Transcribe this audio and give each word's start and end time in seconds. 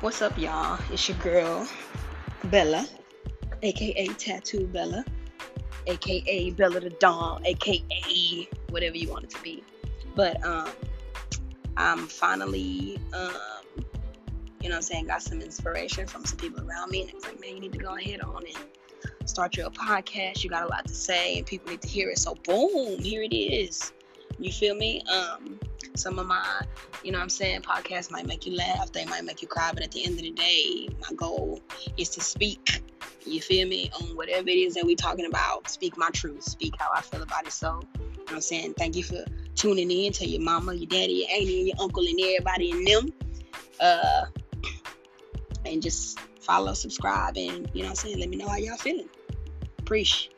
What's 0.00 0.22
up, 0.22 0.38
y'all? 0.38 0.78
It's 0.92 1.08
your 1.08 1.18
girl, 1.18 1.66
Bella, 2.44 2.86
aka 3.62 4.06
Tattoo 4.06 4.68
Bella, 4.68 5.04
aka 5.88 6.50
Bella 6.50 6.78
the 6.78 6.90
Doll, 6.90 7.40
aka 7.44 8.48
whatever 8.68 8.96
you 8.96 9.10
want 9.10 9.24
it 9.24 9.30
to 9.30 9.42
be. 9.42 9.64
But 10.14 10.40
um, 10.46 10.68
I'm 11.76 12.06
finally, 12.06 13.00
um, 13.12 13.32
you 14.60 14.68
know 14.68 14.68
what 14.68 14.74
I'm 14.76 14.82
saying, 14.82 15.06
got 15.08 15.20
some 15.20 15.40
inspiration 15.40 16.06
from 16.06 16.24
some 16.24 16.38
people 16.38 16.64
around 16.64 16.92
me. 16.92 17.00
And 17.00 17.10
it's 17.10 17.24
like, 17.24 17.40
man, 17.40 17.54
you 17.54 17.60
need 17.60 17.72
to 17.72 17.78
go 17.78 17.96
ahead 17.96 18.20
on 18.20 18.44
and 18.46 19.28
start 19.28 19.56
your 19.56 19.68
podcast. 19.70 20.44
You 20.44 20.50
got 20.50 20.62
a 20.62 20.68
lot 20.68 20.86
to 20.86 20.94
say, 20.94 21.38
and 21.38 21.44
people 21.44 21.72
need 21.72 21.82
to 21.82 21.88
hear 21.88 22.08
it. 22.10 22.18
So, 22.18 22.36
boom, 22.44 23.00
here 23.00 23.24
it 23.24 23.34
is. 23.34 23.92
You 24.38 24.52
feel 24.52 24.76
me? 24.76 25.02
Um, 25.12 25.58
some 25.98 26.18
of 26.18 26.26
my, 26.26 26.62
you 27.02 27.12
know 27.12 27.18
I'm 27.18 27.28
saying, 27.28 27.62
podcasts 27.62 28.10
might 28.10 28.26
make 28.26 28.46
you 28.46 28.56
laugh, 28.56 28.92
they 28.92 29.04
might 29.04 29.24
make 29.24 29.42
you 29.42 29.48
cry, 29.48 29.70
but 29.72 29.82
at 29.82 29.92
the 29.92 30.04
end 30.04 30.14
of 30.14 30.22
the 30.22 30.30
day, 30.30 30.88
my 31.00 31.14
goal 31.16 31.60
is 31.96 32.08
to 32.10 32.20
speak, 32.20 32.82
you 33.24 33.40
feel 33.40 33.68
me, 33.68 33.90
on 34.00 34.16
whatever 34.16 34.48
it 34.48 34.56
is 34.56 34.74
that 34.74 34.84
we're 34.84 34.96
talking 34.96 35.26
about. 35.26 35.68
Speak 35.68 35.96
my 35.96 36.10
truth, 36.10 36.44
speak 36.44 36.74
how 36.78 36.88
I 36.94 37.00
feel 37.00 37.22
about 37.22 37.46
it. 37.46 37.52
So, 37.52 37.80
you 37.98 38.06
know 38.06 38.14
what 38.24 38.32
I'm 38.32 38.40
saying? 38.40 38.74
Thank 38.74 38.96
you 38.96 39.04
for 39.04 39.24
tuning 39.54 39.90
in 39.90 40.12
to 40.14 40.26
your 40.26 40.40
mama, 40.40 40.74
your 40.74 40.86
daddy, 40.86 41.26
your 41.28 41.30
auntie, 41.30 41.58
and 41.58 41.68
your 41.68 41.76
uncle, 41.80 42.04
and 42.04 42.20
everybody 42.20 42.70
in 42.70 42.84
them. 42.84 43.12
Uh, 43.80 44.24
and 45.66 45.82
just 45.82 46.18
follow, 46.40 46.72
subscribe, 46.74 47.36
and 47.36 47.70
you 47.74 47.82
know 47.82 47.88
what 47.88 47.90
I'm 47.90 47.94
saying? 47.96 48.18
Let 48.18 48.28
me 48.28 48.36
know 48.36 48.48
how 48.48 48.56
y'all 48.56 48.76
feeling. 48.76 49.08
Appreciate. 49.78 50.37